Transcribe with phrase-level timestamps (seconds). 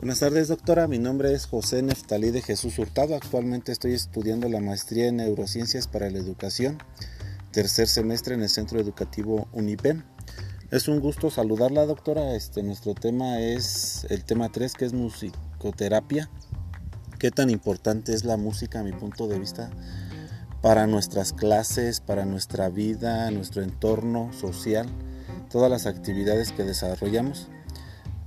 [0.00, 0.88] Buenas tardes, doctora.
[0.88, 3.14] Mi nombre es José Neftalí de Jesús Hurtado.
[3.14, 6.78] Actualmente estoy estudiando la maestría en Neurociencias para la Educación,
[7.52, 10.02] tercer semestre en el Centro Educativo UNIPEM.
[10.70, 12.34] Es un gusto saludarla, doctora.
[12.34, 16.30] Este, nuestro tema es el tema 3, que es musicoterapia.
[17.18, 19.68] ¿Qué tan importante es la música a mi punto de vista
[20.62, 24.88] para nuestras clases, para nuestra vida, nuestro entorno social,
[25.50, 27.48] todas las actividades que desarrollamos?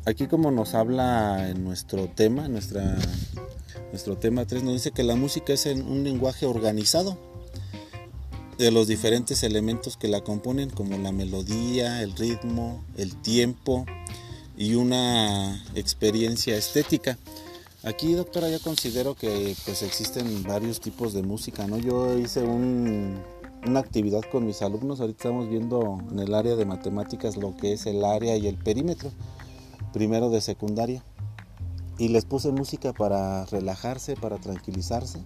[0.05, 2.97] Aquí como nos habla en nuestro tema, nuestra,
[3.91, 7.17] nuestro tema 3 nos dice que la música es un lenguaje organizado
[8.57, 13.85] de los diferentes elementos que la componen como la melodía, el ritmo, el tiempo
[14.57, 17.17] y una experiencia estética.
[17.83, 21.77] Aquí, doctora, yo considero que pues existen varios tipos de música, ¿no?
[21.77, 27.37] Yo hice una actividad con mis alumnos, ahorita estamos viendo en el área de matemáticas
[27.37, 29.09] lo que es el área y el perímetro
[29.93, 31.03] primero de secundaria.
[31.97, 35.19] Y les puse música para relajarse, para tranquilizarse.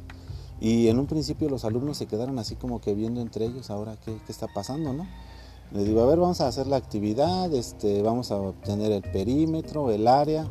[0.59, 3.97] Y en un principio los alumnos se quedaron así como que viendo entre ellos, ahora
[4.03, 5.07] qué, está pasando, ¿no?
[5.71, 9.91] Les digo, a ver, vamos a hacer la actividad, este, vamos a obtener el perímetro,
[9.91, 10.47] el área.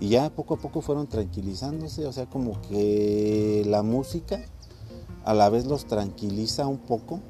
[0.00, 4.40] Y ya poco a poco fueron tranquilizándose, o sea, como que la música
[5.24, 7.20] a la vez los tranquiliza un poco,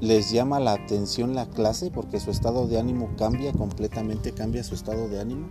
[0.00, 4.74] les llama la atención la clase porque su estado de ánimo cambia completamente, cambia su
[4.74, 5.48] estado de ánimo.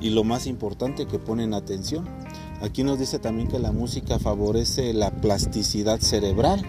[0.00, 2.08] Y lo más importante que ponen atención.
[2.60, 6.62] Aquí nos dice también que la música favorece la plasticidad cerebral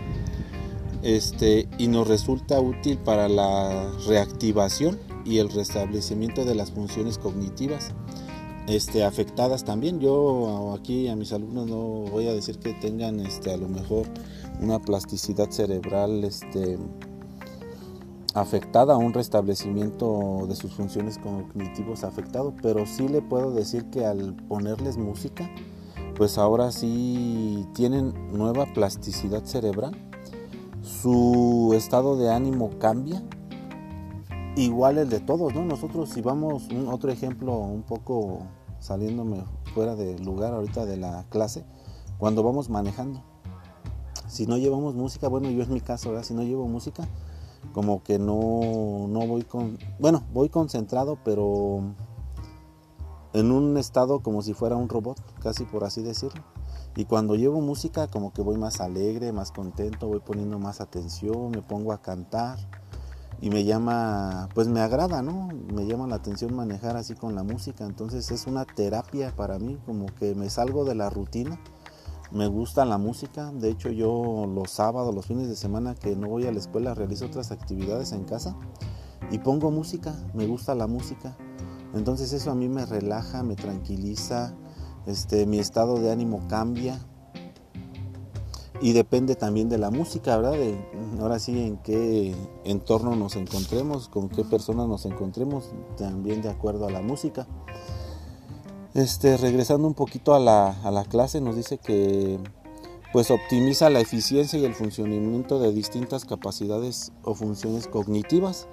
[1.02, 7.92] este, y nos resulta útil para la reactivación y el restablecimiento de las funciones cognitivas
[8.68, 10.00] este, afectadas también.
[10.00, 11.78] Yo aquí a mis alumnos no
[12.10, 14.08] voy a decir que tengan este, a lo mejor
[14.64, 16.80] una plasticidad cerebral este,
[18.34, 24.34] afectada, un restablecimiento de sus funciones cognitivos afectado, pero sí le puedo decir que al
[24.48, 25.50] ponerles música,
[26.16, 29.96] pues ahora sí tienen nueva plasticidad cerebral,
[30.82, 33.22] su estado de ánimo cambia,
[34.56, 35.66] igual el de todos, ¿no?
[35.66, 38.44] Nosotros si vamos, un otro ejemplo un poco
[38.80, 39.44] saliéndome
[39.74, 41.66] fuera del lugar ahorita de la clase,
[42.18, 43.33] cuando vamos manejando
[44.34, 46.26] si no llevamos música, bueno, yo es mi caso, ¿verdad?
[46.26, 47.08] Si no llevo música,
[47.72, 51.84] como que no, no voy con, bueno, voy concentrado, pero
[53.34, 56.42] en un estado como si fuera un robot, casi por así decirlo.
[56.96, 61.52] Y cuando llevo música, como que voy más alegre, más contento, voy poniendo más atención,
[61.52, 62.58] me pongo a cantar
[63.40, 65.50] y me llama, pues me agrada, ¿no?
[65.74, 67.86] Me llama la atención manejar así con la música.
[67.86, 71.60] Entonces es una terapia para mí, como que me salgo de la rutina
[72.34, 76.28] me gusta la música, de hecho yo los sábados, los fines de semana que no
[76.28, 78.56] voy a la escuela, realizo otras actividades en casa
[79.32, 81.38] y pongo música, me gusta la música.
[81.94, 84.56] Entonces eso a mí me relaja, me tranquiliza,
[85.06, 87.00] este, mi estado de ánimo cambia
[88.82, 90.58] y depende también de la música, ¿verdad?
[91.22, 96.88] ahora sí en qué entorno nos encontremos, con qué personas nos encontremos, también de acuerdo
[96.88, 97.48] a la música.
[98.94, 102.40] Este, regresando un poquito a la, clase, nos dice que
[103.12, 108.68] pues optimiza la eficiencia y el funcionamiento de distintas capacidades o funciones cognitivas.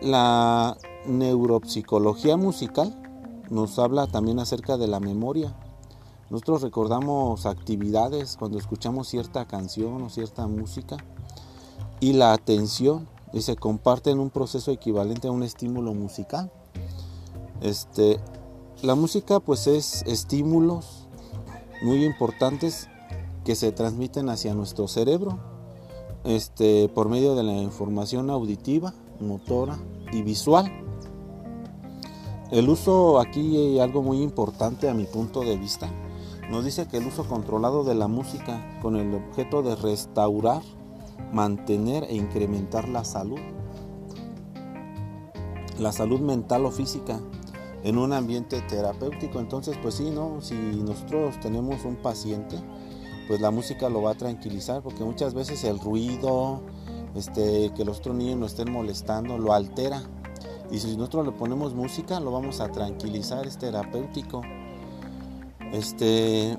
[0.00, 2.96] La neuropsicología musical
[3.50, 5.56] nos habla también acerca de la memoria.
[6.30, 10.96] Nosotros recordamos actividades cuando escuchamos cierta canción o cierta música
[12.00, 16.52] y la atención y se comparten un proceso equivalente a un estímulo musical.
[17.60, 18.20] Este,
[18.82, 21.08] la música pues es estímulos
[21.82, 22.88] muy importantes
[23.44, 25.38] que se transmiten hacia nuestro cerebro
[26.24, 29.78] este, por medio de la información auditiva, motora
[30.12, 30.70] y visual.
[32.50, 35.90] El uso aquí hay algo muy importante a mi punto de vista.
[36.48, 40.62] Nos dice que el uso controlado de la música con el objeto de restaurar,
[41.32, 43.40] mantener e incrementar la salud.
[45.78, 47.20] La salud mental o física
[47.84, 49.40] en un ambiente terapéutico.
[49.40, 50.40] Entonces, pues sí, ¿no?
[50.40, 52.56] Si nosotros tenemos un paciente,
[53.26, 56.62] pues la música lo va a tranquilizar, porque muchas veces el ruido,
[57.14, 60.02] este, que los otros niños nos estén molestando, lo altera.
[60.70, 64.42] Y si nosotros le ponemos música, lo vamos a tranquilizar, es terapéutico.
[65.72, 66.56] Este,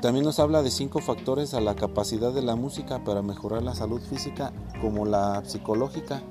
[0.00, 3.74] también nos habla de cinco factores a la capacidad de la música para mejorar la
[3.74, 6.22] salud física como la psicológica.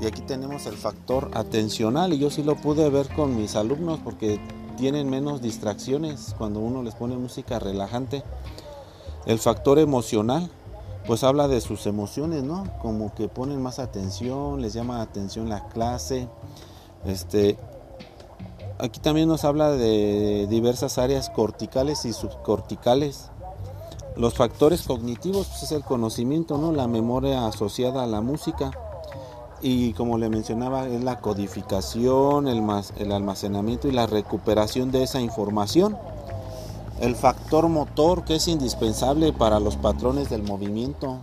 [0.00, 4.00] Y aquí tenemos el factor atencional y yo sí lo pude ver con mis alumnos
[4.02, 4.40] porque
[4.76, 8.22] tienen menos distracciones cuando uno les pone música relajante.
[9.26, 10.50] El factor emocional,
[11.06, 12.64] pues habla de sus emociones, ¿no?
[12.82, 16.28] Como que ponen más atención, les llama atención la clase,
[17.04, 17.58] este,
[18.78, 23.30] aquí también nos habla de diversas áreas corticales y subcorticales.
[24.16, 26.72] Los factores cognitivos pues, es el conocimiento, ¿no?
[26.72, 28.70] la memoria asociada a la música
[29.62, 32.62] y como le mencionaba es la codificación, el,
[32.96, 35.96] el almacenamiento y la recuperación de esa información.
[37.00, 41.18] El factor motor que es indispensable para los patrones del movimiento.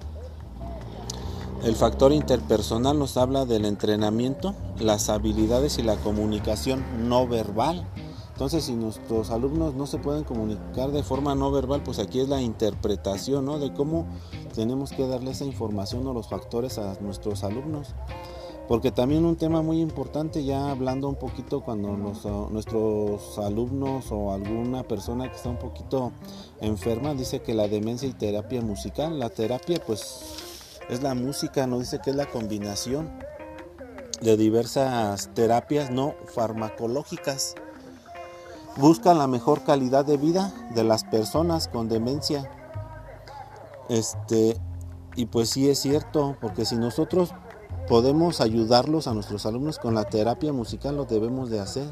[1.64, 7.86] El factor interpersonal nos habla del entrenamiento, las habilidades y la comunicación no verbal.
[8.34, 12.30] Entonces, si nuestros alumnos no se pueden comunicar de forma no verbal, pues aquí es
[12.30, 13.60] la interpretación, ¿no?
[13.60, 14.08] De cómo
[14.56, 17.94] tenemos que darle esa información o los factores a nuestros alumnos.
[18.68, 24.84] Porque también un tema muy importante, ya hablando un poquito cuando nuestros alumnos o alguna
[24.84, 26.14] persona que está un poquito
[26.62, 31.80] enferma dice que la demencia y terapia musical, la terapia pues es la música, no
[31.80, 33.12] dice que es la combinación
[34.22, 37.56] de diversas terapias no farmacológicas.
[38.78, 42.50] Buscan la mejor calidad de vida de las personas con demencia.
[43.90, 44.58] Este,
[45.16, 47.34] y pues sí es cierto, porque si nosotros
[47.90, 51.90] podemos ayudarlos a nuestros alumnos con la terapia musical, lo debemos de hacer.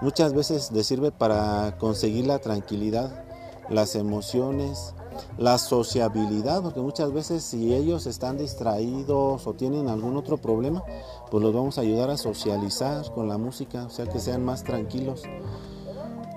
[0.00, 3.24] Muchas veces les sirve para conseguir la tranquilidad,
[3.68, 4.94] las emociones,
[5.36, 10.84] la sociabilidad, porque muchas veces si ellos están distraídos o tienen algún otro problema,
[11.32, 14.62] pues los vamos a ayudar a socializar con la música, o sea que sean más
[14.62, 15.22] tranquilos,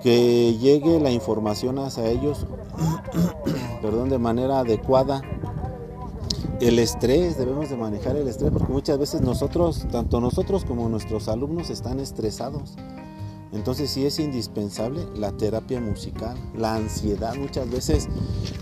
[0.02, 2.46] que llegue la información hacia ellos,
[3.82, 5.22] perdón, de manera adecuada
[6.60, 11.28] el estrés, debemos de manejar el estrés porque muchas veces nosotros, tanto nosotros como nuestros
[11.28, 12.74] alumnos están estresados.
[13.52, 18.08] Entonces sí es indispensable la terapia musical, la ansiedad muchas veces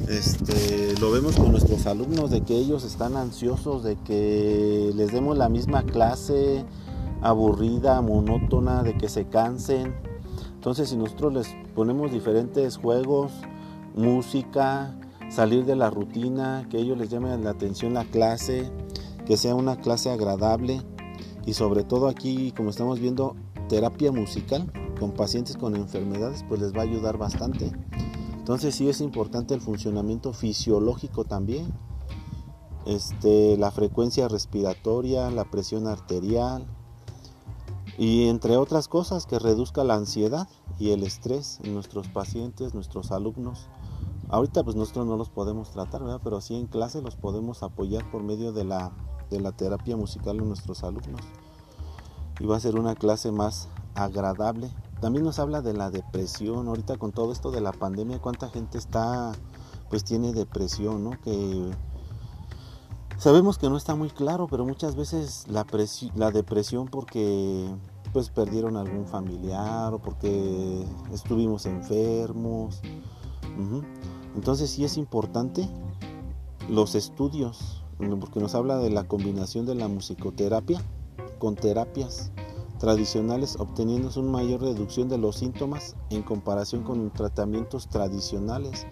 [0.08, 5.38] este, lo vemos con nuestros alumnos de que ellos están ansiosos de que les demos
[5.38, 6.64] la misma clase
[7.22, 9.94] aburrida, monótona, de que se cansen.
[10.60, 13.32] Entonces si nosotros les ponemos diferentes juegos,
[13.96, 14.94] música,
[15.30, 18.70] salir de la rutina, que ellos les llame la atención la clase,
[19.24, 20.82] que sea una clase agradable
[21.46, 23.36] y sobre todo aquí, como estamos viendo,
[23.70, 27.72] terapia musical con pacientes con enfermedades, pues les va a ayudar bastante.
[28.36, 31.72] Entonces sí es importante el funcionamiento fisiológico también.
[32.84, 36.66] Este, la frecuencia respiratoria, la presión arterial
[38.00, 40.48] y entre otras cosas que reduzca la ansiedad
[40.78, 43.66] y el estrés en nuestros pacientes, nuestros alumnos.
[44.30, 46.22] Ahorita pues nosotros no los podemos tratar, ¿verdad?
[46.24, 48.90] pero sí en clase los podemos apoyar por medio de la,
[49.28, 51.20] de la terapia musical en nuestros alumnos.
[52.38, 54.70] Y va a ser una clase más agradable.
[55.02, 56.68] También nos habla de la depresión.
[56.68, 59.32] Ahorita con todo esto de la pandemia, cuánta gente está,
[59.90, 61.20] pues tiene depresión, ¿no?
[61.20, 61.70] Que
[63.18, 65.66] sabemos que no está muy claro, pero muchas veces la,
[66.14, 67.68] la depresión porque
[68.12, 72.80] pues perdieron algún familiar o porque estuvimos enfermos.
[74.34, 75.68] Entonces sí es importante
[76.68, 77.82] los estudios,
[78.20, 80.82] porque nos habla de la combinación de la musicoterapia
[81.38, 82.30] con terapias
[82.78, 88.86] tradicionales, obteniendo una mayor reducción de los síntomas en comparación con tratamientos tradicionales.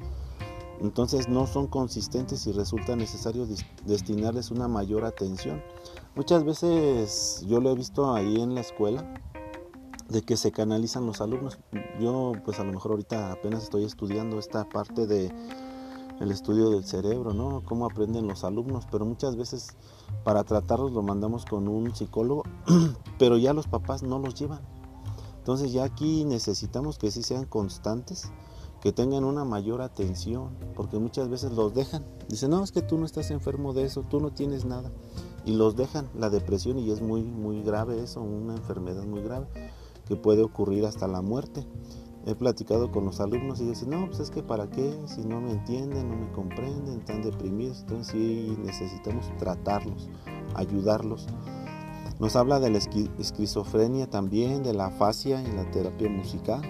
[0.80, 3.46] Entonces no son consistentes y resulta necesario
[3.84, 5.62] destinarles una mayor atención.
[6.14, 9.14] Muchas veces yo lo he visto ahí en la escuela,
[10.08, 11.58] de que se canalizan los alumnos.
[12.00, 15.32] Yo pues a lo mejor ahorita apenas estoy estudiando esta parte de
[16.20, 17.62] el estudio del cerebro, ¿no?
[17.64, 19.76] Cómo aprenden los alumnos, pero muchas veces
[20.24, 22.42] para tratarlos lo mandamos con un psicólogo,
[23.18, 24.60] pero ya los papás no los llevan.
[25.38, 28.30] Entonces ya aquí necesitamos que sí sean constantes,
[28.80, 32.04] que tengan una mayor atención, porque muchas veces los dejan.
[32.28, 34.90] Dicen, no, es que tú no estás enfermo de eso, tú no tienes nada.
[35.44, 39.46] Y los dejan la depresión y es muy, muy grave eso, una enfermedad muy grave
[40.06, 41.66] que puede ocurrir hasta la muerte.
[42.26, 45.40] He platicado con los alumnos y dicen, no, pues es que para qué, si no
[45.40, 50.08] me entienden, no me comprenden, están deprimidos, entonces sí necesitamos tratarlos,
[50.54, 51.26] ayudarlos.
[52.18, 56.62] Nos habla de la esquizofrenia también, de la afasia y la terapia musical,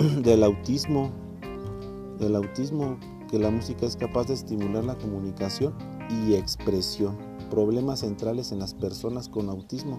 [0.22, 1.10] del autismo,
[2.18, 2.98] del autismo,
[3.30, 5.74] que la música es capaz de estimular la comunicación
[6.08, 7.16] y expresión,
[7.50, 9.98] problemas centrales en las personas con autismo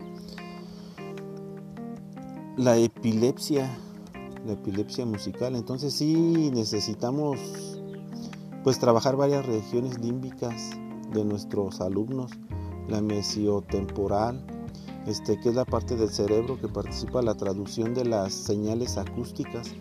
[2.58, 3.76] la epilepsia,
[4.46, 5.56] la epilepsia musical.
[5.56, 7.40] Entonces sí necesitamos
[8.64, 10.72] pues trabajar varias regiones límbicas
[11.12, 12.32] de nuestros alumnos,
[12.88, 14.46] la mesiotemporal,
[15.08, 18.98] este, que es la parte del cerebro que participa en la traducción de las señales
[18.98, 19.74] acústicas.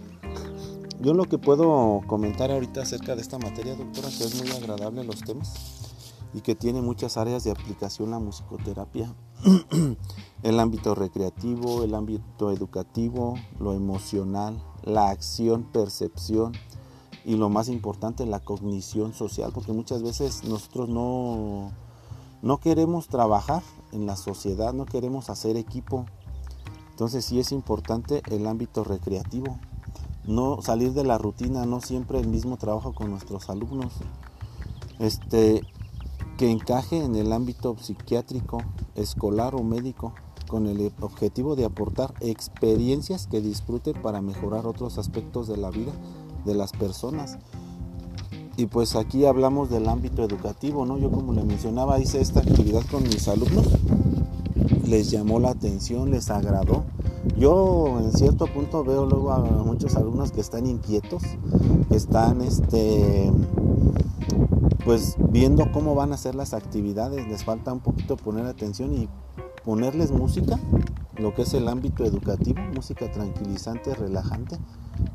[1.00, 5.02] Yo lo que puedo comentar ahorita acerca de esta materia, doctora, que es muy agradable
[5.02, 5.80] los temas,
[6.34, 9.14] y que tiene muchas áreas de aplicación la musicoterapia.
[10.42, 16.52] el ámbito recreativo, el ámbito educativo, lo emocional, la acción, percepción
[17.24, 21.72] y lo más importante, la cognición social, porque muchas veces nosotros no,
[22.42, 26.04] no queremos trabajar en la sociedad, no queremos hacer equipo.
[26.90, 29.58] Entonces sí es importante el ámbito recreativo,
[30.26, 33.92] no salir de la rutina, no siempre el mismo trabajo con nuestros alumnos.
[34.98, 35.62] Este,
[36.36, 38.62] que encaje en el ámbito psiquiátrico,
[38.94, 40.14] escolar o médico,
[40.48, 45.92] con el objetivo de aportar experiencias que disfrute para mejorar otros aspectos de la vida
[46.44, 47.38] de las personas.
[48.56, 50.98] Y pues aquí hablamos del ámbito educativo, ¿no?
[50.98, 53.66] Yo como le mencionaba, hice esta actividad con mis alumnos,
[54.86, 56.84] les llamó la atención, les agradó.
[57.36, 61.22] Yo en cierto punto veo luego a muchos alumnos que están inquietos,
[61.90, 63.30] están este
[64.84, 69.08] pues viendo cómo van a ser las actividades, les falta un poquito poner atención y
[69.64, 70.58] ponerles música,
[71.18, 74.58] lo que es el ámbito educativo, música tranquilizante, relajante,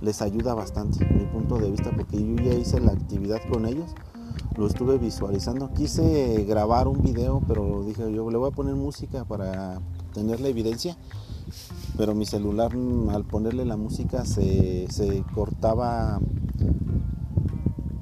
[0.01, 3.95] les ayuda bastante, mi punto de vista, porque yo ya hice la actividad con ellos,
[4.55, 9.25] lo estuve visualizando, quise grabar un video, pero dije yo le voy a poner música
[9.25, 9.81] para
[10.13, 10.95] tener la evidencia,
[11.97, 12.71] pero mi celular
[13.09, 16.19] al ponerle la música se, se cortaba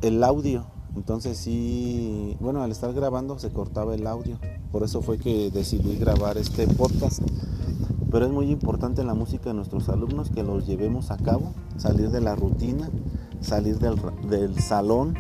[0.01, 4.37] el audio entonces sí, bueno, al estar grabando se cortaba el audio.
[4.71, 7.21] Por eso fue que decidí grabar este podcast.
[8.11, 12.11] Pero es muy importante la música de nuestros alumnos que los llevemos a cabo, salir
[12.11, 12.89] de la rutina,
[13.41, 13.95] salir del,
[14.29, 15.15] del salón.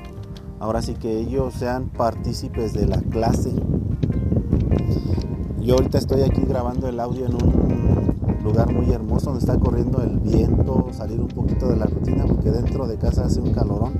[0.59, 3.51] Ahora sí que ellos sean partícipes de la clase.
[5.59, 7.92] Yo ahorita estoy aquí grabando el audio en un
[8.43, 12.51] lugar muy hermoso donde está corriendo el viento, salir un poquito de la rutina porque
[12.51, 13.93] dentro de casa hace un calorón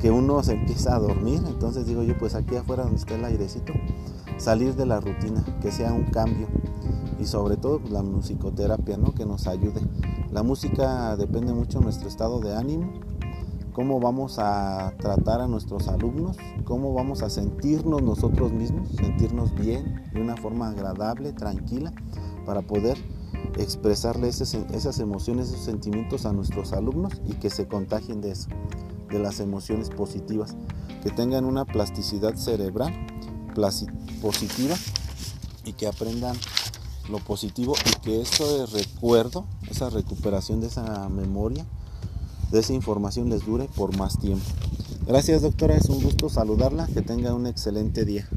[0.00, 3.24] que uno se empieza a dormir, entonces digo yo, pues aquí afuera donde está el
[3.24, 3.72] airecito,
[4.38, 6.46] salir de la rutina, que sea un cambio
[7.20, 9.12] y sobre todo pues, la musicoterapia, ¿no?
[9.12, 9.80] Que nos ayude.
[10.32, 12.92] La música depende mucho de nuestro estado de ánimo,
[13.72, 20.04] cómo vamos a tratar a nuestros alumnos, cómo vamos a sentirnos nosotros mismos, sentirnos bien,
[20.12, 21.92] de una forma agradable, tranquila,
[22.46, 22.96] para poder
[23.58, 28.48] expresarle esas emociones, esos sentimientos a nuestros alumnos y que se contagien de eso
[29.10, 30.54] de las emociones positivas,
[31.02, 32.92] que tengan una plasticidad cerebral
[34.22, 34.76] positiva
[35.64, 36.36] y que aprendan
[37.10, 41.64] lo positivo y que eso de recuerdo, esa recuperación de esa memoria,
[42.52, 44.44] de esa información les dure por más tiempo.
[45.06, 48.28] Gracias doctora, es un gusto saludarla, que tenga un excelente día.